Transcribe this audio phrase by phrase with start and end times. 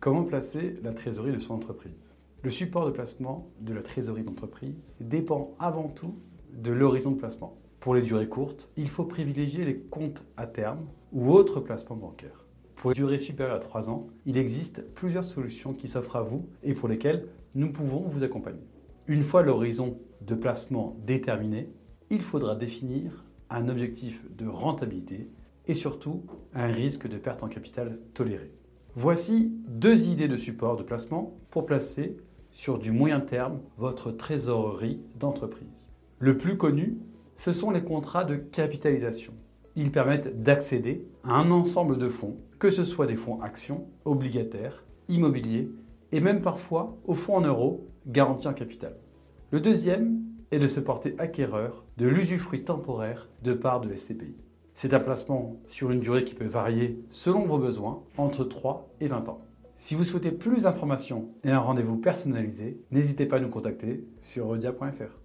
[0.00, 2.10] Comment placer la trésorerie de son entreprise?
[2.42, 6.14] Le support de placement de la trésorerie d'entreprise dépend avant tout
[6.54, 7.58] de l'horizon de placement.
[7.80, 12.46] Pour les durées courtes, il faut privilégier les comptes à terme ou autres placements bancaires.
[12.76, 16.48] Pour les durées supérieures à 3 ans, il existe plusieurs solutions qui s'offrent à vous
[16.62, 18.66] et pour lesquelles nous pouvons vous accompagner.
[19.06, 21.68] Une fois l'horizon de placement déterminé,
[22.08, 25.28] il faudra définir un objectif de rentabilité
[25.66, 26.24] et surtout
[26.54, 28.50] un risque de perte en capital toléré.
[28.96, 32.16] Voici deux idées de support de placement pour placer
[32.50, 35.86] sur du moyen terme votre trésorerie d'entreprise.
[36.18, 36.98] Le plus connu,
[37.36, 39.32] ce sont les contrats de capitalisation.
[39.76, 44.84] Ils permettent d'accéder à un ensemble de fonds, que ce soit des fonds actions, obligataires,
[45.08, 45.70] immobiliers
[46.10, 48.96] et même parfois aux fonds en euros garantis en capital.
[49.52, 54.34] Le deuxième est de se porter acquéreur de l'usufruit temporaire de parts de SCPI.
[54.82, 59.08] C'est un placement sur une durée qui peut varier selon vos besoins entre 3 et
[59.08, 59.42] 20 ans.
[59.76, 64.46] Si vous souhaitez plus d'informations et un rendez-vous personnalisé, n'hésitez pas à nous contacter sur
[64.46, 65.18] redia.fr.